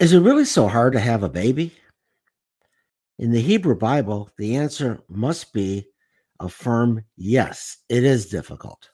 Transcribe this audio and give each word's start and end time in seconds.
Is 0.00 0.12
it 0.12 0.20
really 0.20 0.44
so 0.44 0.68
hard 0.68 0.92
to 0.92 1.00
have 1.00 1.24
a 1.24 1.28
baby? 1.28 1.74
In 3.18 3.32
the 3.32 3.40
Hebrew 3.40 3.74
Bible, 3.74 4.30
the 4.38 4.54
answer 4.54 5.00
must 5.08 5.52
be 5.52 5.88
a 6.38 6.48
firm 6.48 7.02
yes, 7.16 7.78
it 7.88 8.04
is 8.04 8.28
difficult. 8.28 8.90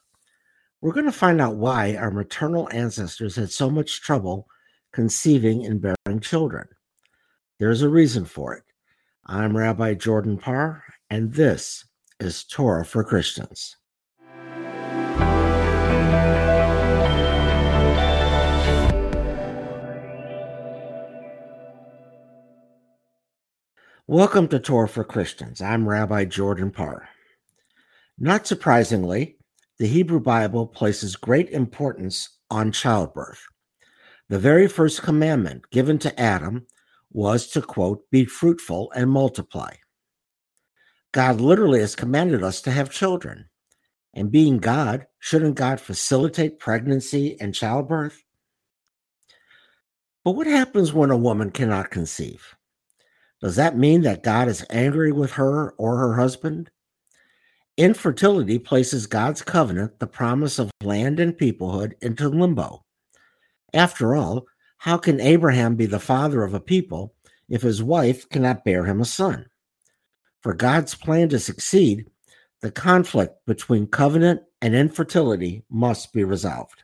We're 0.81 0.93
going 0.93 1.05
to 1.05 1.11
find 1.11 1.39
out 1.39 1.57
why 1.57 1.95
our 1.95 2.09
maternal 2.09 2.67
ancestors 2.71 3.35
had 3.35 3.51
so 3.51 3.69
much 3.69 4.01
trouble 4.01 4.47
conceiving 4.93 5.63
and 5.67 5.79
bearing 5.79 6.21
children. 6.21 6.67
There's 7.59 7.83
a 7.83 7.89
reason 7.89 8.25
for 8.25 8.55
it. 8.55 8.63
I'm 9.27 9.55
Rabbi 9.55 9.93
Jordan 9.93 10.39
Parr, 10.39 10.83
and 11.11 11.31
this 11.31 11.85
is 12.19 12.45
Torah 12.45 12.83
for 12.83 13.03
Christians. 13.03 13.77
Welcome 24.15 24.47
to 24.47 24.59
Torah 24.59 24.87
for 24.87 25.03
Christians. 25.03 25.61
I'm 25.61 25.89
Rabbi 25.89 26.23
Jordan 26.23 26.71
Parr. 26.71 27.09
Not 28.17 28.47
surprisingly, 28.47 29.35
the 29.77 29.87
Hebrew 29.87 30.21
Bible 30.21 30.67
places 30.67 31.17
great 31.17 31.49
importance 31.49 32.29
on 32.49 32.71
childbirth. 32.71 33.45
The 34.29 34.39
very 34.39 34.69
first 34.69 35.01
commandment 35.01 35.69
given 35.69 35.99
to 35.99 36.17
Adam 36.17 36.65
was 37.11 37.47
to 37.47 37.61
quote, 37.61 38.09
be 38.09 38.23
fruitful 38.23 38.89
and 38.95 39.11
multiply. 39.11 39.73
God 41.11 41.41
literally 41.41 41.81
has 41.81 41.93
commanded 41.93 42.41
us 42.41 42.61
to 42.61 42.71
have 42.71 42.89
children. 42.89 43.49
And 44.13 44.31
being 44.31 44.59
God, 44.59 45.07
shouldn't 45.19 45.55
God 45.55 45.81
facilitate 45.81 46.57
pregnancy 46.57 47.35
and 47.41 47.53
childbirth? 47.53 48.23
But 50.23 50.37
what 50.37 50.47
happens 50.47 50.93
when 50.93 51.11
a 51.11 51.17
woman 51.17 51.51
cannot 51.51 51.91
conceive? 51.91 52.54
Does 53.41 53.55
that 53.57 53.77
mean 53.77 54.01
that 54.01 54.23
God 54.23 54.47
is 54.47 54.65
angry 54.69 55.11
with 55.11 55.31
her 55.33 55.71
or 55.71 55.97
her 55.97 56.15
husband? 56.15 56.71
Infertility 57.77 58.57
places 58.57 59.07
God's 59.07 59.41
covenant, 59.41 59.99
the 59.99 60.07
promise 60.07 60.59
of 60.59 60.71
land 60.81 61.19
and 61.19 61.37
peoplehood, 61.37 61.93
into 62.01 62.29
limbo. 62.29 62.85
After 63.73 64.15
all, 64.15 64.45
how 64.77 64.97
can 64.97 65.19
Abraham 65.19 65.75
be 65.75 65.85
the 65.85 65.99
father 65.99 66.43
of 66.43 66.53
a 66.53 66.59
people 66.59 67.13
if 67.49 67.61
his 67.61 67.83
wife 67.83 68.29
cannot 68.29 68.63
bear 68.63 68.85
him 68.85 69.01
a 69.01 69.05
son? 69.05 69.47
For 70.41 70.53
God's 70.53 70.95
plan 70.95 71.27
to 71.29 71.39
succeed, 71.39 72.05
the 72.61 72.71
conflict 72.71 73.45
between 73.45 73.87
covenant 73.87 74.41
and 74.61 74.73
infertility 74.73 75.63
must 75.69 76.13
be 76.13 76.23
resolved. 76.23 76.83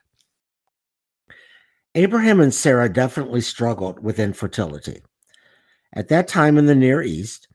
Abraham 1.94 2.40
and 2.40 2.52
Sarah 2.52 2.92
definitely 2.92 3.40
struggled 3.40 4.02
with 4.02 4.18
infertility. 4.18 5.02
At 5.92 6.08
that 6.08 6.28
time 6.28 6.56
in 6.56 6.66
the 6.66 6.74
Near 6.74 7.02
East, 7.02 7.48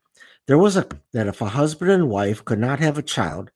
there 0.45 0.57
was 0.57 0.77
a 0.77 0.87
that 1.13 1.27
if 1.27 1.41
a 1.41 1.49
husband 1.49 1.91
and 1.91 2.09
wife 2.09 2.45
could 2.45 2.59
not 2.59 2.79
have 2.79 2.97
a 2.97 3.03
child, 3.03 3.51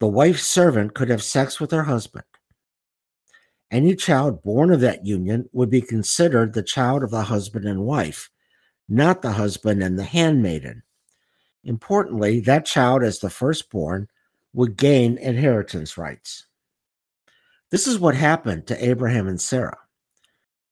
the 0.00 0.06
wife's 0.08 0.44
servant 0.44 0.94
could 0.94 1.08
have 1.10 1.22
sex 1.22 1.60
with 1.60 1.70
her 1.70 1.84
husband. 1.84 2.24
Any 3.70 3.94
child 3.94 4.42
born 4.42 4.70
of 4.72 4.80
that 4.80 5.04
union 5.04 5.48
would 5.52 5.70
be 5.70 5.80
considered 5.80 6.52
the 6.52 6.62
child 6.62 7.02
of 7.02 7.10
the 7.10 7.24
husband 7.24 7.66
and 7.66 7.84
wife, 7.84 8.30
not 8.88 9.22
the 9.22 9.32
husband 9.32 9.82
and 9.82 9.98
the 9.98 10.04
handmaiden. 10.04 10.82
Importantly, 11.64 12.40
that 12.40 12.66
child, 12.66 13.02
as 13.02 13.18
the 13.18 13.30
firstborn, 13.30 14.08
would 14.52 14.76
gain 14.76 15.18
inheritance 15.18 15.98
rights. 15.98 16.46
This 17.70 17.86
is 17.86 17.98
what 17.98 18.14
happened 18.14 18.66
to 18.68 18.84
Abraham 18.84 19.26
and 19.26 19.40
Sarah. 19.40 19.78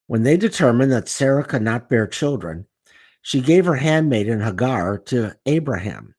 When 0.06 0.22
they 0.22 0.36
determined 0.36 0.92
that 0.92 1.08
Sarah 1.08 1.44
could 1.44 1.62
not 1.62 1.88
bear 1.88 2.06
children, 2.06 2.66
she 3.22 3.40
gave 3.40 3.64
her 3.64 3.76
handmaiden 3.76 4.40
Hagar 4.40 4.98
to 4.98 5.34
Abraham. 5.46 6.14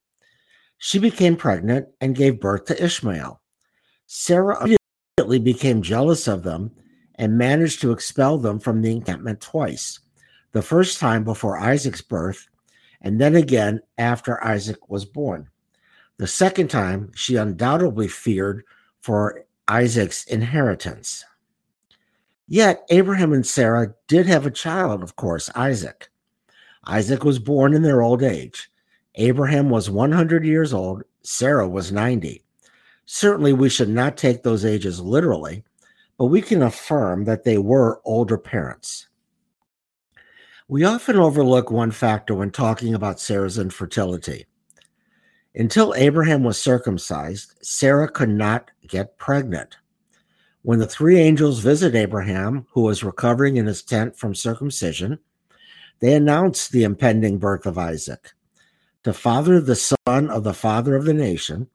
She 0.78 1.00
became 1.00 1.36
pregnant 1.36 1.88
and 2.02 2.16
gave 2.16 2.40
birth 2.40 2.66
to 2.66 2.84
Ishmael. 2.84 3.42
Sarah 4.08 4.66
immediately 5.18 5.40
became 5.40 5.82
jealous 5.82 6.28
of 6.28 6.44
them 6.44 6.72
and 7.16 7.38
managed 7.38 7.82
to 7.82 7.92
expel 7.92 8.38
them 8.38 8.60
from 8.60 8.82
the 8.82 8.92
encampment 8.92 9.40
twice 9.40 10.00
the 10.54 10.62
first 10.62 11.00
time 11.00 11.24
before 11.24 11.60
Isaac's 11.60 12.02
birth, 12.02 12.48
and 13.02 13.20
then 13.20 13.36
again 13.36 13.82
after 13.98 14.42
Isaac 14.44 14.90
was 14.90 15.04
born. 15.04 15.50
The 16.18 16.28
second 16.28 16.70
time, 16.70 17.12
she 17.16 17.36
undoubtedly 17.36 18.08
feared 18.08 18.64
for 19.02 19.46
Isaac's 19.68 20.24
inheritance. 20.26 21.26
Yet, 22.48 22.86
Abraham 22.90 23.34
and 23.34 23.46
Sarah 23.46 23.96
did 24.08 24.28
have 24.28 24.46
a 24.46 24.52
child, 24.52 25.02
of 25.02 25.16
course, 25.16 25.50
Isaac. 25.56 26.10
Isaac 26.86 27.24
was 27.24 27.40
born 27.40 27.74
in 27.74 27.82
their 27.82 28.02
old 28.02 28.24
age. 28.24 28.70
Abraham 29.16 29.70
was 29.70 29.90
100 29.90 30.46
years 30.46 30.74
old, 30.74 31.04
Sarah 31.24 31.68
was 31.68 31.92
90. 31.92 32.44
Certainly, 33.06 33.54
we 33.54 33.70
should 33.70 33.90
not 33.90 34.18
take 34.18 34.44
those 34.44 34.66
ages 34.66 35.00
literally, 35.00 35.64
but 36.18 36.26
we 36.26 36.42
can 36.42 36.62
affirm 36.62 37.26
that 37.26 37.44
they 37.44 37.58
were 37.58 38.02
older 38.06 38.38
parents. 38.38 39.08
We 40.68 40.84
often 40.86 41.18
overlook 41.18 41.70
one 41.70 41.92
factor 41.92 42.34
when 42.34 42.50
talking 42.50 42.94
about 42.94 43.20
Sarah's 43.20 43.58
infertility. 43.58 44.46
Until 45.56 45.94
Abraham 45.96 46.44
was 46.44 46.60
circumcised, 46.60 47.54
Sarah 47.62 48.10
could 48.10 48.30
not 48.30 48.72
get 48.88 49.18
pregnant. 49.18 49.78
When 50.64 50.80
the 50.80 50.88
three 50.88 51.20
angels 51.20 51.60
visit 51.60 51.94
Abraham, 51.94 52.66
who 52.72 52.82
was 52.82 53.04
recovering 53.04 53.58
in 53.58 53.66
his 53.66 53.84
tent 53.84 54.18
from 54.18 54.34
circumcision, 54.34 55.20
they 56.04 56.16
announced 56.16 56.74
the 56.74 56.84
impending 56.84 57.38
birth 57.38 57.66
of 57.66 57.78
Isaac. 57.78 58.34
To 59.06 59.14
father 59.14 59.62
the 59.62 59.78
son 59.78 60.30
of 60.30 60.44
the 60.44 60.54
father 60.54 60.98
of 60.98 61.06
the 61.06 61.14
nation, 61.14 61.70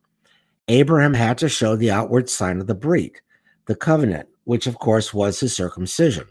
Abraham 0.68 1.14
had 1.14 1.38
to 1.38 1.48
show 1.48 1.76
the 1.76 1.90
outward 1.90 2.28
sign 2.28 2.60
of 2.60 2.66
the 2.66 2.74
brit, 2.74 3.22
the 3.64 3.74
covenant, 3.74 4.28
which 4.44 4.66
of 4.66 4.78
course 4.80 5.14
was 5.14 5.40
his 5.40 5.56
circumcision. 5.56 6.26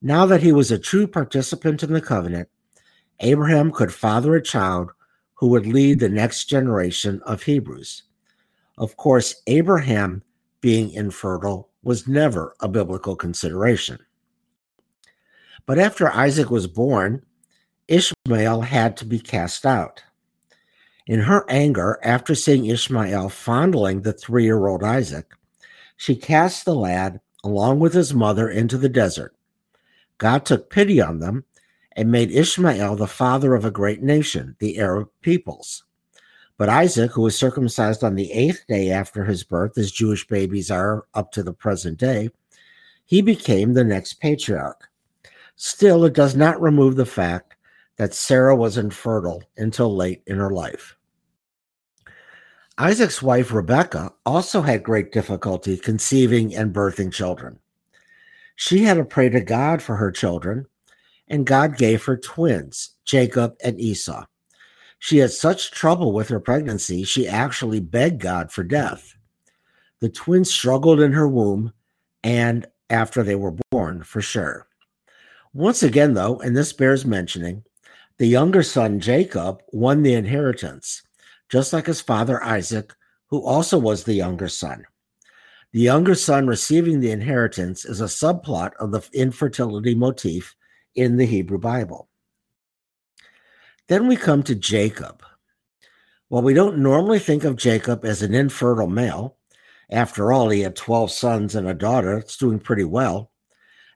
Now 0.00 0.24
that 0.24 0.42
he 0.42 0.52
was 0.52 0.70
a 0.70 0.78
true 0.78 1.06
participant 1.06 1.82
in 1.82 1.92
the 1.92 2.00
covenant, 2.00 2.48
Abraham 3.20 3.72
could 3.72 3.92
father 3.92 4.34
a 4.34 4.42
child 4.42 4.90
who 5.34 5.48
would 5.48 5.66
lead 5.66 6.00
the 6.00 6.08
next 6.08 6.46
generation 6.46 7.20
of 7.26 7.42
Hebrews. 7.42 8.04
Of 8.78 8.96
course, 8.96 9.42
Abraham 9.48 10.22
being 10.62 10.90
infertile 10.92 11.68
was 11.82 12.08
never 12.08 12.54
a 12.60 12.68
biblical 12.68 13.16
consideration. 13.16 13.98
But 15.66 15.78
after 15.78 16.10
Isaac 16.10 16.50
was 16.50 16.66
born, 16.66 17.24
Ishmael 17.88 18.62
had 18.62 18.96
to 18.98 19.04
be 19.04 19.18
cast 19.18 19.64
out. 19.64 20.02
In 21.06 21.20
her 21.20 21.44
anger, 21.48 21.98
after 22.02 22.34
seeing 22.34 22.66
Ishmael 22.66 23.28
fondling 23.28 24.02
the 24.02 24.12
three 24.12 24.44
year 24.44 24.66
old 24.66 24.82
Isaac, 24.82 25.32
she 25.96 26.16
cast 26.16 26.64
the 26.64 26.74
lad 26.74 27.20
along 27.44 27.80
with 27.80 27.92
his 27.92 28.14
mother 28.14 28.48
into 28.48 28.78
the 28.78 28.88
desert. 28.88 29.34
God 30.18 30.44
took 30.44 30.70
pity 30.70 31.00
on 31.00 31.18
them 31.18 31.44
and 31.96 32.10
made 32.10 32.30
Ishmael 32.30 32.96
the 32.96 33.06
father 33.06 33.54
of 33.54 33.64
a 33.64 33.70
great 33.70 34.02
nation, 34.02 34.56
the 34.58 34.78
Arab 34.78 35.08
peoples. 35.20 35.84
But 36.56 36.68
Isaac, 36.68 37.12
who 37.12 37.22
was 37.22 37.36
circumcised 37.36 38.04
on 38.04 38.14
the 38.14 38.30
eighth 38.32 38.64
day 38.68 38.90
after 38.90 39.24
his 39.24 39.42
birth, 39.42 39.76
as 39.76 39.90
Jewish 39.90 40.26
babies 40.26 40.70
are 40.70 41.06
up 41.14 41.32
to 41.32 41.42
the 41.42 41.52
present 41.52 41.98
day, 41.98 42.30
he 43.04 43.20
became 43.20 43.74
the 43.74 43.84
next 43.84 44.14
patriarch. 44.14 44.88
Still, 45.64 46.04
it 46.04 46.12
does 46.12 46.34
not 46.34 46.60
remove 46.60 46.96
the 46.96 47.06
fact 47.06 47.54
that 47.96 48.14
Sarah 48.14 48.56
was 48.56 48.76
infertile 48.76 49.44
until 49.56 49.94
late 49.94 50.20
in 50.26 50.38
her 50.38 50.50
life. 50.50 50.96
Isaac's 52.78 53.22
wife, 53.22 53.52
Rebecca, 53.52 54.12
also 54.26 54.62
had 54.62 54.82
great 54.82 55.12
difficulty 55.12 55.76
conceiving 55.76 56.52
and 56.52 56.74
birthing 56.74 57.12
children. 57.12 57.60
She 58.56 58.82
had 58.82 58.96
to 58.96 59.04
pray 59.04 59.28
to 59.28 59.40
God 59.40 59.80
for 59.80 59.94
her 59.94 60.10
children, 60.10 60.66
and 61.28 61.46
God 61.46 61.78
gave 61.78 62.04
her 62.06 62.16
twins, 62.16 62.96
Jacob 63.04 63.54
and 63.62 63.80
Esau. 63.80 64.26
She 64.98 65.18
had 65.18 65.30
such 65.30 65.70
trouble 65.70 66.12
with 66.12 66.28
her 66.30 66.40
pregnancy, 66.40 67.04
she 67.04 67.28
actually 67.28 67.78
begged 67.78 68.20
God 68.20 68.50
for 68.50 68.64
death. 68.64 69.14
The 70.00 70.08
twins 70.08 70.52
struggled 70.52 70.98
in 70.98 71.12
her 71.12 71.28
womb 71.28 71.72
and 72.24 72.66
after 72.90 73.22
they 73.22 73.36
were 73.36 73.54
born, 73.70 74.02
for 74.02 74.20
sure. 74.20 74.66
Once 75.54 75.82
again, 75.82 76.14
though, 76.14 76.38
and 76.40 76.56
this 76.56 76.72
bears 76.72 77.04
mentioning, 77.04 77.62
the 78.18 78.26
younger 78.26 78.62
son, 78.62 79.00
Jacob, 79.00 79.62
won 79.72 80.02
the 80.02 80.14
inheritance, 80.14 81.02
just 81.50 81.72
like 81.72 81.86
his 81.86 82.00
father, 82.00 82.42
Isaac, 82.42 82.94
who 83.26 83.44
also 83.44 83.78
was 83.78 84.04
the 84.04 84.14
younger 84.14 84.48
son. 84.48 84.86
The 85.72 85.80
younger 85.80 86.14
son 86.14 86.46
receiving 86.46 87.00
the 87.00 87.10
inheritance 87.10 87.84
is 87.84 88.00
a 88.00 88.04
subplot 88.04 88.72
of 88.78 88.92
the 88.92 89.06
infertility 89.12 89.94
motif 89.94 90.54
in 90.94 91.16
the 91.16 91.26
Hebrew 91.26 91.58
Bible. 91.58 92.08
Then 93.88 94.06
we 94.06 94.16
come 94.16 94.42
to 94.44 94.54
Jacob. 94.54 95.22
While 96.28 96.42
we 96.42 96.54
don't 96.54 96.78
normally 96.78 97.18
think 97.18 97.44
of 97.44 97.56
Jacob 97.56 98.04
as 98.04 98.22
an 98.22 98.34
infertile 98.34 98.88
male, 98.88 99.36
after 99.90 100.32
all, 100.32 100.48
he 100.48 100.60
had 100.60 100.76
12 100.76 101.10
sons 101.10 101.54
and 101.54 101.68
a 101.68 101.74
daughter, 101.74 102.16
it's 102.16 102.36
doing 102.36 102.58
pretty 102.58 102.84
well. 102.84 103.31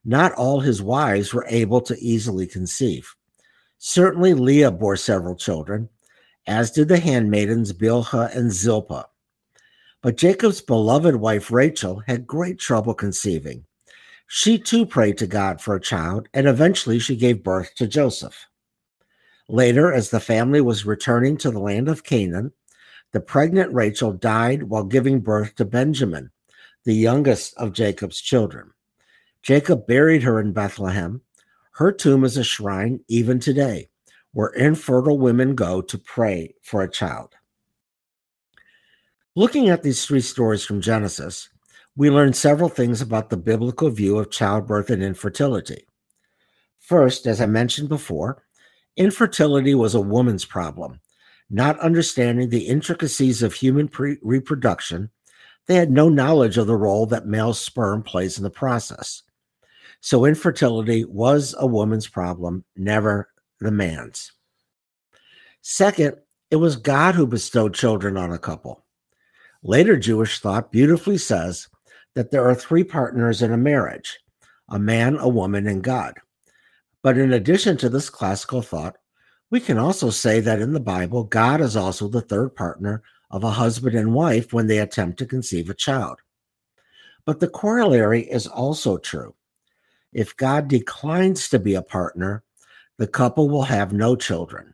Not 0.06 0.32
all 0.34 0.60
his 0.60 0.80
wives 0.80 1.34
were 1.34 1.44
able 1.48 1.80
to 1.80 1.98
easily 1.98 2.46
conceive. 2.46 3.12
Certainly, 3.78 4.34
Leah 4.34 4.70
bore 4.70 4.96
several 4.96 5.34
children, 5.34 5.88
as 6.46 6.70
did 6.70 6.86
the 6.86 7.00
handmaidens 7.00 7.72
Bilhah 7.72 8.34
and 8.34 8.52
Zilpah. 8.52 9.06
But 10.02 10.16
Jacob's 10.16 10.60
beloved 10.60 11.16
wife 11.16 11.50
Rachel 11.50 12.04
had 12.06 12.24
great 12.24 12.60
trouble 12.60 12.94
conceiving. 12.94 13.64
She 14.28 14.58
too 14.58 14.86
prayed 14.86 15.18
to 15.18 15.26
God 15.26 15.60
for 15.60 15.74
a 15.74 15.80
child, 15.80 16.28
and 16.32 16.46
eventually 16.46 17.00
she 17.00 17.16
gave 17.16 17.42
birth 17.42 17.74
to 17.74 17.88
Joseph. 17.88 18.46
Later, 19.48 19.92
as 19.92 20.10
the 20.10 20.20
family 20.20 20.60
was 20.60 20.86
returning 20.86 21.36
to 21.38 21.50
the 21.50 21.58
land 21.58 21.88
of 21.88 22.04
Canaan, 22.04 22.52
the 23.12 23.20
pregnant 23.20 23.72
Rachel 23.72 24.12
died 24.12 24.64
while 24.64 24.84
giving 24.84 25.18
birth 25.18 25.56
to 25.56 25.64
Benjamin, 25.64 26.30
the 26.84 26.94
youngest 26.94 27.56
of 27.56 27.72
Jacob's 27.72 28.20
children. 28.20 28.70
Jacob 29.46 29.86
buried 29.86 30.24
her 30.24 30.40
in 30.40 30.52
Bethlehem. 30.52 31.20
Her 31.74 31.92
tomb 31.92 32.24
is 32.24 32.36
a 32.36 32.42
shrine 32.42 32.98
even 33.06 33.38
today, 33.38 33.88
where 34.32 34.48
infertile 34.48 35.18
women 35.20 35.54
go 35.54 35.80
to 35.82 35.98
pray 35.98 36.56
for 36.62 36.82
a 36.82 36.90
child. 36.90 37.32
Looking 39.36 39.68
at 39.68 39.84
these 39.84 40.04
three 40.04 40.20
stories 40.20 40.64
from 40.64 40.80
Genesis, 40.80 41.48
we 41.94 42.10
learn 42.10 42.32
several 42.32 42.68
things 42.68 43.00
about 43.00 43.30
the 43.30 43.36
biblical 43.36 43.88
view 43.88 44.18
of 44.18 44.32
childbirth 44.32 44.90
and 44.90 45.00
infertility. 45.00 45.86
First, 46.80 47.24
as 47.28 47.40
I 47.40 47.46
mentioned 47.46 47.88
before, 47.88 48.42
infertility 48.96 49.76
was 49.76 49.94
a 49.94 50.00
woman's 50.00 50.44
problem. 50.44 50.98
Not 51.50 51.78
understanding 51.78 52.48
the 52.48 52.66
intricacies 52.66 53.44
of 53.44 53.54
human 53.54 53.86
pre- 53.86 54.18
reproduction, 54.22 55.10
they 55.66 55.76
had 55.76 55.92
no 55.92 56.08
knowledge 56.08 56.58
of 56.58 56.66
the 56.66 56.74
role 56.74 57.06
that 57.06 57.28
male 57.28 57.54
sperm 57.54 58.02
plays 58.02 58.38
in 58.38 58.42
the 58.42 58.50
process. 58.50 59.22
So 60.06 60.24
infertility 60.24 61.04
was 61.04 61.52
a 61.58 61.66
woman's 61.66 62.06
problem, 62.06 62.64
never 62.76 63.28
the 63.58 63.72
man's. 63.72 64.30
Second, 65.62 66.18
it 66.48 66.56
was 66.56 66.76
God 66.76 67.16
who 67.16 67.26
bestowed 67.26 67.74
children 67.74 68.16
on 68.16 68.30
a 68.30 68.38
couple. 68.38 68.84
Later 69.64 69.96
Jewish 69.96 70.38
thought 70.38 70.70
beautifully 70.70 71.18
says 71.18 71.66
that 72.14 72.30
there 72.30 72.48
are 72.48 72.54
three 72.54 72.84
partners 72.84 73.42
in 73.42 73.50
a 73.50 73.56
marriage 73.56 74.20
a 74.68 74.78
man, 74.78 75.16
a 75.16 75.28
woman, 75.28 75.66
and 75.66 75.82
God. 75.82 76.14
But 77.02 77.18
in 77.18 77.32
addition 77.32 77.76
to 77.78 77.88
this 77.88 78.08
classical 78.08 78.62
thought, 78.62 78.98
we 79.50 79.58
can 79.58 79.76
also 79.76 80.10
say 80.10 80.38
that 80.38 80.60
in 80.60 80.72
the 80.72 80.78
Bible, 80.78 81.24
God 81.24 81.60
is 81.60 81.74
also 81.74 82.06
the 82.06 82.20
third 82.20 82.54
partner 82.54 83.02
of 83.32 83.42
a 83.42 83.50
husband 83.50 83.96
and 83.96 84.14
wife 84.14 84.52
when 84.52 84.68
they 84.68 84.78
attempt 84.78 85.18
to 85.18 85.26
conceive 85.26 85.68
a 85.68 85.74
child. 85.74 86.20
But 87.24 87.40
the 87.40 87.48
corollary 87.48 88.22
is 88.22 88.46
also 88.46 88.98
true. 88.98 89.34
If 90.16 90.34
God 90.34 90.68
declines 90.68 91.50
to 91.50 91.58
be 91.58 91.74
a 91.74 91.82
partner, 91.82 92.42
the 92.96 93.06
couple 93.06 93.50
will 93.50 93.64
have 93.64 93.92
no 93.92 94.16
children. 94.16 94.72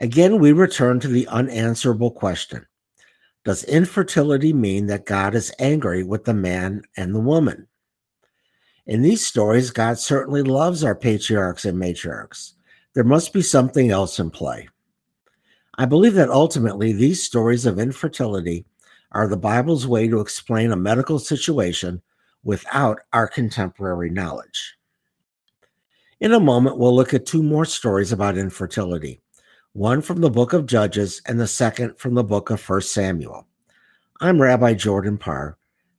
Again, 0.00 0.40
we 0.40 0.50
return 0.50 0.98
to 0.98 1.06
the 1.06 1.28
unanswerable 1.28 2.10
question 2.10 2.66
Does 3.44 3.62
infertility 3.62 4.52
mean 4.52 4.88
that 4.88 5.06
God 5.06 5.36
is 5.36 5.52
angry 5.60 6.02
with 6.02 6.24
the 6.24 6.34
man 6.34 6.82
and 6.96 7.14
the 7.14 7.20
woman? 7.20 7.68
In 8.86 9.02
these 9.02 9.24
stories, 9.24 9.70
God 9.70 10.00
certainly 10.00 10.42
loves 10.42 10.82
our 10.82 10.96
patriarchs 10.96 11.64
and 11.64 11.78
matriarchs. 11.80 12.54
There 12.94 13.04
must 13.04 13.32
be 13.32 13.42
something 13.42 13.92
else 13.92 14.18
in 14.18 14.30
play. 14.30 14.68
I 15.78 15.84
believe 15.84 16.14
that 16.14 16.28
ultimately 16.28 16.92
these 16.92 17.22
stories 17.22 17.66
of 17.66 17.78
infertility 17.78 18.64
are 19.12 19.28
the 19.28 19.36
Bible's 19.36 19.86
way 19.86 20.08
to 20.08 20.18
explain 20.18 20.72
a 20.72 20.76
medical 20.76 21.20
situation 21.20 22.02
without 22.42 23.00
our 23.12 23.28
contemporary 23.28 24.10
knowledge. 24.10 24.76
In 26.20 26.32
a 26.32 26.40
moment, 26.40 26.78
we'll 26.78 26.94
look 26.94 27.14
at 27.14 27.26
two 27.26 27.42
more 27.42 27.64
stories 27.64 28.12
about 28.12 28.36
infertility 28.36 29.22
one 29.72 30.02
from 30.02 30.20
the 30.20 30.30
book 30.30 30.52
of 30.52 30.66
Judges 30.66 31.22
and 31.26 31.38
the 31.38 31.46
second 31.46 31.96
from 31.96 32.14
the 32.14 32.24
book 32.24 32.50
of 32.50 32.68
1 32.68 32.80
Samuel. 32.82 33.46
I'm 34.20 34.42
Rabbi 34.42 34.74
Jordan 34.74 35.16
Parr, 35.16 35.58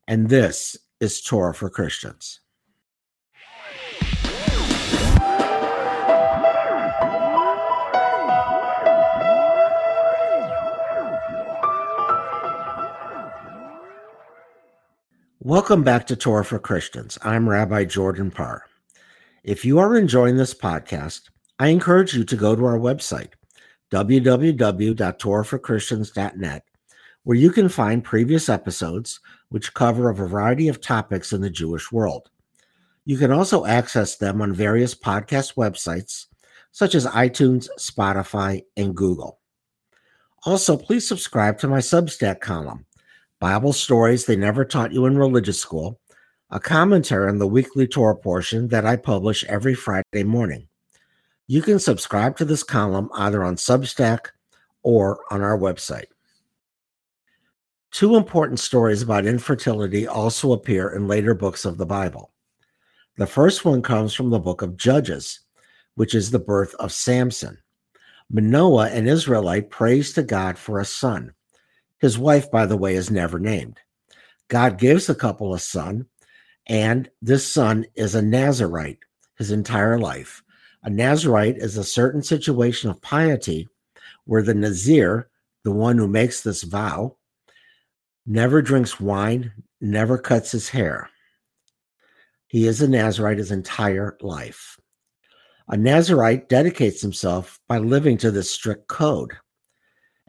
and 0.10 0.28
this 0.28 0.78
is 1.00 1.22
Torah 1.22 1.54
for 1.54 1.70
Christians. 1.70 2.41
Welcome 15.44 15.82
back 15.82 16.06
to 16.06 16.16
Torah 16.16 16.46
for 16.46 16.60
Christians. 16.60 17.18
I'm 17.24 17.50
Rabbi 17.50 17.86
Jordan 17.86 18.30
Parr. 18.30 18.64
If 19.44 19.66
you 19.66 19.80
are 19.80 19.98
enjoying 19.98 20.38
this 20.38 20.54
podcast, 20.54 21.32
I 21.58 21.70
encourage 21.70 22.14
you 22.14 22.24
to 22.24 22.36
go 22.36 22.56
to 22.56 22.64
our 22.64 22.78
website, 22.78 23.30
www.torahforchristians.net, 23.92 26.64
where 27.24 27.38
you 27.38 27.50
can 27.50 27.70
find 27.70 28.04
previous 28.04 28.50
episodes 28.50 29.20
which 29.50 29.74
cover 29.74 30.12
a 30.12 30.16
variety 30.16 30.68
of 30.68 30.80
topics 30.80 31.34
in 31.34 31.42
the 31.42 31.50
Jewish 31.50 31.92
world. 31.92 32.30
You 33.06 33.18
can 33.18 33.32
also 33.32 33.66
access 33.66 34.18
them 34.18 34.44
on 34.44 34.54
various 34.54 34.94
podcast 34.94 35.56
websites 35.56 36.28
such 36.72 36.94
as 36.94 37.08
iTunes, 37.08 37.68
Spotify, 37.80 38.62
and 38.78 38.96
Google. 38.96 39.40
Also, 40.46 40.78
please 40.78 41.08
subscribe 41.08 41.58
to 41.58 41.68
my 41.68 41.80
Substack 41.80 42.42
column 42.42 42.86
Bible 43.42 43.74
stories 43.74 44.26
they 44.26 44.36
never 44.36 44.64
taught 44.64 44.94
you 44.94 45.08
in 45.08 45.18
religious 45.18 45.60
school, 45.60 46.00
a 46.52 46.60
commentary 46.60 47.28
on 47.28 47.40
the 47.40 47.48
weekly 47.48 47.88
Torah 47.88 48.16
portion 48.16 48.68
that 48.68 48.86
I 48.86 48.96
publish 48.96 49.44
every 49.46 49.74
Friday 49.74 50.24
morning. 50.24 50.68
You 51.48 51.64
can 51.64 51.80
subscribe 51.80 52.38
to 52.38 52.46
this 52.46 52.62
column 52.62 53.10
either 53.16 53.44
on 53.44 53.56
Substack 53.56 54.28
or 54.84 55.22
on 55.32 55.42
our 55.42 55.58
website. 55.58 56.06
Two 57.90 58.16
important 58.16 58.60
stories 58.60 59.02
about 59.02 59.26
infertility 59.26 60.06
also 60.06 60.52
appear 60.52 60.90
in 60.90 61.08
later 61.08 61.34
books 61.34 61.66
of 61.66 61.80
the 61.80 61.86
Bible. 61.86 62.32
The 63.18 63.26
first 63.26 63.66
one 63.66 63.82
comes 63.82 64.14
from 64.14 64.30
the 64.30 64.38
book 64.38 64.62
of 64.62 64.78
Judges, 64.78 65.40
which 65.96 66.14
is 66.14 66.30
the 66.30 66.38
birth 66.38 66.76
of 66.76 66.92
Samson. 66.92 67.58
Manoah, 68.30 68.90
an 68.92 69.08
Israelite, 69.08 69.72
prays 69.72 70.14
to 70.14 70.22
God 70.22 70.60
for 70.60 70.80
a 70.80 70.86
son. 70.86 71.34
His 72.02 72.18
wife, 72.18 72.50
by 72.50 72.66
the 72.66 72.78
way, 72.78 72.96
is 72.96 73.12
never 73.12 73.40
named. 73.40 73.80
God 74.48 74.80
gives 74.80 75.06
the 75.06 75.16
couple 75.16 75.54
a 75.54 75.60
son, 75.60 76.08
and 76.68 77.10
this 77.22 77.48
son 77.48 77.86
is 77.96 78.16
a 78.16 78.24
Nazarite 78.24 78.98
his 79.38 79.52
entire 79.52 80.00
life. 80.00 80.44
A 80.84 80.90
Nazarite 80.90 81.58
is 81.58 81.78
a 81.78 81.84
certain 81.84 82.24
situation 82.24 82.90
of 82.90 83.02
piety 83.02 83.68
where 84.26 84.42
the 84.42 84.56
Nazir, 84.56 85.30
the 85.64 85.72
one 85.72 85.98
who 85.98 86.08
makes 86.08 86.42
this 86.42 86.64
vow, 86.64 87.18
never 88.26 88.64
drinks 88.64 89.00
wine, 89.00 89.52
never 89.80 90.18
cuts 90.18 90.52
his 90.52 90.70
hair. 90.70 91.08
He 92.48 92.68
is 92.68 92.82
a 92.82 92.88
Nazarite 92.88 93.38
his 93.38 93.52
entire 93.52 94.18
life. 94.22 94.80
A 95.68 95.78
Nazarite 95.78 96.50
dedicates 96.50 97.02
himself 97.02 97.60
by 97.68 97.78
living 97.78 98.18
to 98.18 98.32
this 98.32 98.50
strict 98.50 98.88
code. 98.88 99.34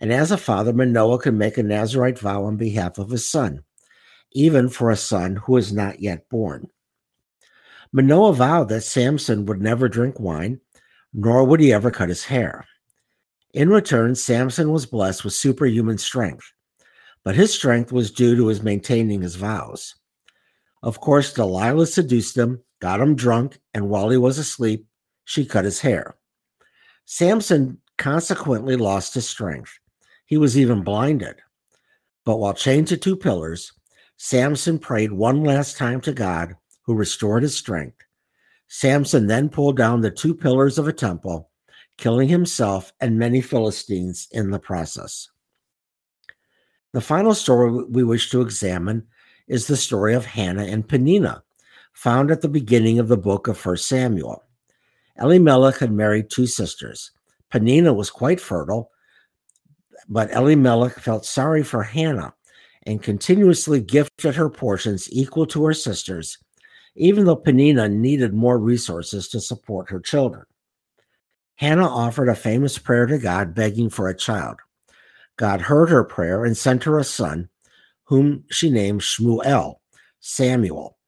And 0.03 0.13
as 0.13 0.33
a 0.33 0.37
father, 0.37 0.73
Manoah 0.73 1.21
could 1.21 1.35
make 1.35 1.57
a 1.57 1.63
Nazarite 1.63 2.19
vow 2.19 2.43
on 2.43 2.57
behalf 2.57 2.99
of 2.99 3.11
his 3.11 3.25
son, 3.25 3.63
even 4.33 4.69
for 4.69 4.91
a 4.91 4.97
son 4.97 5.37
who 5.37 5.57
is 5.57 5.73
not 5.73 6.01
yet 6.01 6.29
born. 6.29 6.69
Manoah 7.93 8.33
vowed 8.35 8.69
that 8.71 8.81
Samson 8.81 9.47
would 9.47 9.63
never 9.63 9.89
drink 9.89 10.19
wine, 10.19 10.61
nor 11.15 11.45
would 11.45 11.61
he 11.61 11.73
ever 11.73 11.93
cut 11.93 12.09
his 12.09 12.25
hair. 12.25 12.67
In 13.55 13.69
return, 13.69 14.17
Samson 14.17 14.73
was 14.73 14.87
blessed 14.87 15.23
with 15.23 15.35
superhuman 15.35 15.99
strength, 15.99 16.53
but 17.23 17.37
his 17.37 17.55
strength 17.55 17.93
was 17.93 18.11
due 18.11 18.35
to 18.35 18.49
his 18.49 18.61
maintaining 18.61 19.23
his 19.23 19.37
vows. 19.37 19.95
Of 20.83 20.99
course, 20.99 21.33
Delilah 21.33 21.87
seduced 21.87 22.37
him, 22.37 22.61
got 22.81 23.01
him 23.01 23.15
drunk, 23.15 23.61
and 23.73 23.89
while 23.89 24.09
he 24.09 24.17
was 24.17 24.39
asleep, 24.39 24.85
she 25.25 25.47
cut 25.47 25.65
his 25.65 25.81
hair. 25.81 26.17
Samson 27.05 27.79
consequently 27.99 28.75
lost 28.75 29.15
his 29.15 29.29
strength. 29.29 29.79
He 30.33 30.39
was 30.39 30.57
even 30.57 30.81
blinded. 30.81 31.43
But 32.25 32.39
while 32.39 32.55
chained 32.55 32.89
to 32.89 32.97
two 32.97 33.17
pillars, 33.17 33.71
Samson 34.17 34.79
prayed 34.79 35.13
one 35.13 35.45
last 35.45 35.77
time 35.77 36.01
to 36.01 36.13
God, 36.15 36.57
who 36.87 36.95
restored 36.95 37.43
his 37.43 37.55
strength. 37.55 37.99
Samson 38.67 39.27
then 39.27 39.51
pulled 39.51 39.77
down 39.77 40.01
the 40.01 40.11
two 40.11 40.35
pillars 40.35 40.79
of 40.79 40.89
a 40.89 40.93
temple, 40.95 41.51
killing 41.99 42.31
himself 42.31 42.95
and 42.99 43.19
many 43.19 43.43
Philistines 43.43 44.27
in 44.33 44.51
the 44.51 44.59
process. 44.59 45.29
The 46.95 47.03
final 47.03 47.35
story 47.35 47.85
we 47.91 48.03
wish 48.03 48.31
to 48.31 48.41
examine 48.41 49.07
is 49.49 49.67
the 49.67 49.77
story 49.77 50.15
of 50.15 50.25
Hannah 50.25 50.65
and 50.65 50.89
Peninnah, 50.89 51.43
found 51.93 52.31
at 52.31 52.41
the 52.41 52.49
beginning 52.49 52.99
of 52.99 53.09
the 53.09 53.19
book 53.19 53.49
of 53.49 53.63
1 53.63 53.77
Samuel. 53.77 54.43
Elimelech 55.21 55.77
had 55.77 55.93
married 55.93 56.31
two 56.31 56.47
sisters. 56.47 57.11
Peninnah 57.51 57.93
was 57.93 58.09
quite 58.09 58.41
fertile, 58.41 58.92
but 60.09 60.31
Elimelech 60.33 60.99
felt 60.99 61.25
sorry 61.25 61.63
for 61.63 61.83
Hannah 61.83 62.35
and 62.85 63.03
continuously 63.03 63.81
gifted 63.81 64.35
her 64.35 64.51
portions 64.51 65.09
equal 65.13 65.47
to 65.47 65.65
her 65.65 65.75
sisters, 65.75 66.39
even 66.97 67.25
though 67.25 67.37
Peninnah 67.37 67.89
needed 67.89 68.35
more 68.35 68.59
resources 68.59 69.29
to 69.29 69.41
support 69.41 69.91
her 69.91 70.01
children. 70.01 70.45
Hannah 71.57 71.89
offered 71.89 72.29
a 72.29 72.35
famous 72.35 72.79
prayer 72.79 73.07
to 73.07 73.19
God 73.19 73.55
begging 73.55 73.89
for 73.89 74.09
a 74.09 74.17
child. 74.17 74.57
God 75.37 75.61
heard 75.61 75.91
her 75.91 76.05
prayer 76.05 76.45
and 76.45 76.57
sent 76.57 76.85
her 76.85 76.99
a 76.99 77.05
son, 77.05 77.49
whom 78.05 78.45
she 78.51 78.71
named 78.71 79.01
Shmuel, 79.01 79.77
Samuel, 80.21 80.99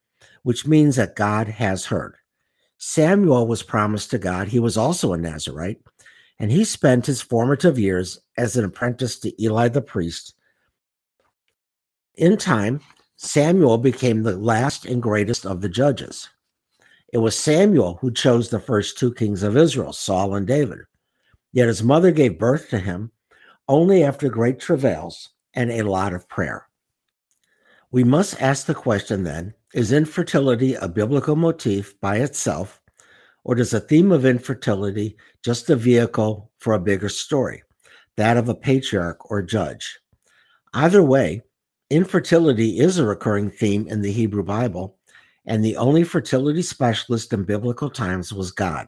which 0.43 0.65
means 0.65 0.95
that 0.95 1.15
God 1.15 1.47
has 1.47 1.85
heard. 1.85 2.15
Samuel 2.77 3.47
was 3.47 3.63
promised 3.63 4.11
to 4.11 4.17
God. 4.17 4.47
He 4.47 4.59
was 4.59 4.77
also 4.77 5.13
a 5.13 5.17
Nazarite, 5.17 5.81
and 6.39 6.51
he 6.51 6.63
spent 6.63 7.05
his 7.05 7.21
formative 7.21 7.79
years 7.79 8.19
as 8.37 8.55
an 8.55 8.65
apprentice 8.65 9.19
to 9.19 9.41
Eli 9.41 9.69
the 9.69 9.81
priest. 9.81 10.33
In 12.15 12.37
time, 12.37 12.81
Samuel 13.17 13.77
became 13.77 14.23
the 14.23 14.37
last 14.37 14.85
and 14.85 15.01
greatest 15.01 15.45
of 15.45 15.61
the 15.61 15.69
judges. 15.69 16.29
It 17.13 17.19
was 17.19 17.37
Samuel 17.37 17.97
who 18.01 18.11
chose 18.11 18.49
the 18.49 18.59
first 18.59 18.97
two 18.97 19.13
kings 19.13 19.43
of 19.43 19.55
Israel, 19.55 19.93
Saul 19.93 20.35
and 20.35 20.45
David. 20.45 20.79
Yet 21.53 21.67
his 21.67 21.83
mother 21.83 22.11
gave 22.11 22.37
birth 22.37 22.69
to 22.69 22.79
him 22.79 23.11
only 23.67 24.03
after 24.03 24.27
great 24.27 24.59
travails 24.59 25.29
and 25.53 25.71
a 25.71 25.83
lot 25.83 26.13
of 26.13 26.27
prayer. 26.27 26.67
We 27.91 28.03
must 28.03 28.41
ask 28.41 28.65
the 28.65 28.75
question 28.75 29.23
then 29.23 29.53
is 29.73 29.93
infertility 29.93 30.73
a 30.73 30.89
biblical 30.89 31.35
motif 31.35 31.99
by 32.01 32.17
itself, 32.17 32.81
or 33.45 33.55
does 33.55 33.71
the 33.71 33.79
theme 33.79 34.11
of 34.11 34.25
infertility 34.25 35.15
just 35.43 35.69
a 35.69 35.75
vehicle 35.75 36.51
for 36.57 36.73
a 36.73 36.79
bigger 36.79 37.07
story, 37.07 37.63
that 38.17 38.35
of 38.35 38.49
a 38.49 38.55
patriarch 38.55 39.31
or 39.31 39.41
judge? 39.41 39.99
Either 40.73 41.01
way, 41.01 41.41
infertility 41.89 42.79
is 42.79 42.97
a 42.97 43.05
recurring 43.05 43.49
theme 43.49 43.87
in 43.87 44.01
the 44.01 44.11
Hebrew 44.11 44.43
Bible, 44.43 44.97
and 45.45 45.63
the 45.63 45.77
only 45.77 46.03
fertility 46.03 46.63
specialist 46.63 47.31
in 47.31 47.43
biblical 47.43 47.89
times 47.89 48.33
was 48.33 48.51
God. 48.51 48.87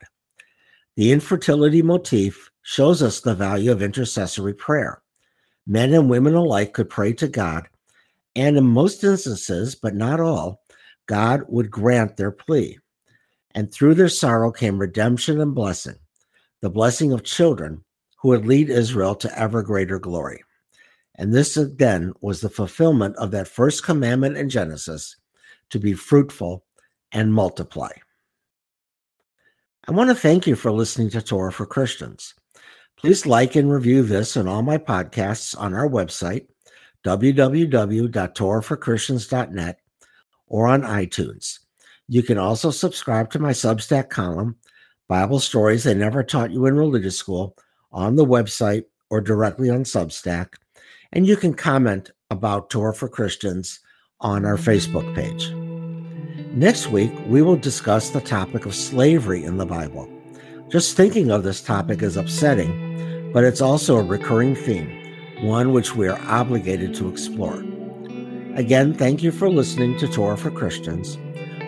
The 0.96 1.12
infertility 1.12 1.84
motif 1.84 2.50
shows 2.64 3.04
us 3.04 3.22
the 3.22 3.36
value 3.36 3.72
of 3.72 3.84
intercessory 3.84 4.56
prayer. 4.56 5.04
Men 5.68 5.94
and 5.94 6.10
women 6.10 6.34
alike 6.34 6.74
could 6.74 6.90
pray 6.90 7.14
to 7.14 7.28
God, 7.28 7.68
and 8.36 8.58
in 8.58 8.66
most 8.66 9.04
instances, 9.04 9.76
but 9.76 9.94
not 9.94 10.20
all, 10.20 10.64
God 11.06 11.44
would 11.48 11.70
grant 11.70 12.18
their 12.18 12.32
plea. 12.32 12.80
And 13.52 13.72
through 13.72 13.96
their 13.96 14.10
sorrow 14.10 14.52
came 14.52 14.78
redemption 14.78 15.42
and 15.42 15.56
blessing, 15.56 15.96
the 16.62 16.70
blessing 16.70 17.12
of 17.12 17.24
children 17.24 17.84
who 18.20 18.30
would 18.30 18.46
lead 18.46 18.70
Israel 18.70 19.16
to 19.16 19.40
ever 19.40 19.64
greater 19.64 20.00
glory. 20.00 20.44
And 21.16 21.34
this 21.34 21.58
again 21.58 22.14
was 22.22 22.42
the 22.42 22.50
fulfillment 22.50 23.16
of 23.18 23.32
that 23.32 23.48
first 23.48 23.84
commandment 23.84 24.38
in 24.38 24.50
Genesis 24.50 25.16
to 25.72 25.80
be 25.80 25.94
fruitful 25.94 26.64
and 27.12 27.34
multiply. 27.34 27.90
I 29.88 29.94
want 29.94 30.10
to 30.10 30.16
thank 30.16 30.46
you 30.46 30.56
for 30.56 30.72
listening 30.72 31.10
to 31.12 31.22
Torah 31.22 31.54
for 31.54 31.66
Christians. 31.66 32.36
Please 32.98 33.26
like 33.26 33.56
and 33.56 33.72
review 33.72 34.04
this 34.04 34.36
and 34.36 34.50
all 34.50 34.62
my 34.62 34.78
podcasts 34.78 35.58
on 35.58 35.74
our 35.74 35.88
website, 35.88 36.48
www.torahforchristians.net, 37.06 39.80
or 40.48 40.68
on 40.68 40.82
iTunes. 40.82 41.60
You 42.10 42.24
can 42.24 42.38
also 42.38 42.72
subscribe 42.72 43.30
to 43.32 43.40
my 43.40 43.52
Substack 43.52 44.10
column, 44.10 44.56
Bible 45.10 45.42
Stories 45.42 45.84
They 45.84 45.94
Never 45.94 46.24
Taught 46.24 46.52
You 46.52 46.66
in 46.66 46.78
Religious 46.78 47.18
School, 47.18 47.58
on 47.92 48.16
the 48.16 48.26
website 48.26 48.86
or 49.10 49.20
directly 49.20 49.70
on 49.70 49.84
Substack. 49.84 50.54
And 51.12 51.28
you 51.28 51.36
can 51.36 51.54
comment 51.54 52.12
about 52.30 52.70
Torah 52.70 52.94
for 52.94 53.10
Christians 53.10 53.82
on 54.22 54.46
our 54.46 54.56
Facebook 54.56 55.14
page. 55.16 55.52
Next 56.56 56.88
week, 56.88 57.12
we 57.28 57.42
will 57.42 57.58
discuss 57.58 58.10
the 58.10 58.22
topic 58.22 58.66
of 58.66 58.74
slavery 58.74 59.44
in 59.44 59.58
the 59.58 59.66
Bible. 59.66 60.10
Just 60.70 60.96
thinking 60.96 61.30
of 61.30 61.44
this 61.44 61.62
topic 61.62 62.02
is 62.02 62.16
upsetting, 62.16 63.32
but 63.34 63.44
it's 63.44 63.62
also 63.62 63.98
a 63.98 64.04
recurring 64.04 64.56
theme, 64.56 64.90
one 65.42 65.74
which 65.74 65.94
we 65.94 66.08
are 66.08 66.20
obligated 66.22 66.96
to 66.96 67.10
explore. 67.10 67.60
Again, 68.56 68.94
thank 68.94 69.22
you 69.22 69.32
for 69.32 69.50
listening 69.50 69.98
to 70.00 70.08
Torah 70.08 70.38
for 70.38 70.52
Christians. 70.52 71.18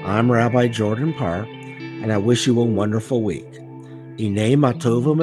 I'm 0.10 0.32
Rabbi 0.32 0.70
Jordan 0.70 1.14
Parr, 1.14 1.44
and 1.44 2.12
I 2.12 2.18
wish 2.18 2.48
you 2.48 2.60
a 2.60 2.66
wonderful 2.66 3.22
week. 3.22 3.46
Matovu 4.18 5.16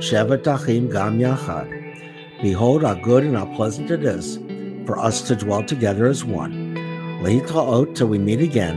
shevet 0.00 0.42
gam 0.42 1.20
yachad. 1.20 2.42
Behold 2.42 2.82
how 2.82 2.94
good 2.94 3.22
and 3.22 3.36
how 3.36 3.46
pleasant 3.54 3.92
it 3.92 4.02
is 4.02 4.40
for 4.86 4.98
us 4.98 5.22
to 5.28 5.36
dwell 5.36 5.62
together 5.62 6.08
as 6.08 6.24
one. 6.24 6.74
Lehitraot 7.22 7.94
till 7.94 8.08
we 8.08 8.18
meet 8.18 8.40
again. 8.40 8.76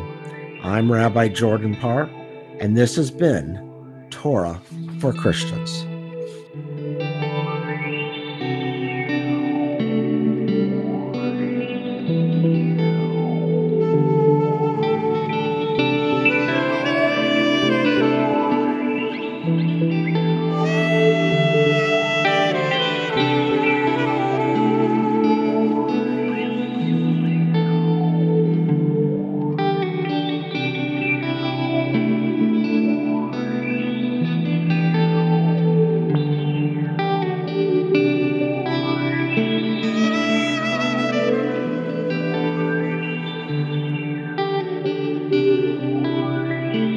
I'm 0.62 0.92
Rabbi 0.92 1.30
Jordan 1.30 1.76
Parr, 1.76 2.08
and 2.60 2.78
this 2.78 2.96
has 2.96 3.10
been 3.10 4.08
Torah 4.12 4.62
for 5.00 5.12
Christians. 5.12 5.88